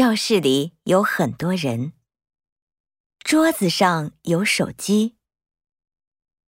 [0.00, 1.92] 教室里有很多人。
[3.22, 5.19] 桌子上有手机。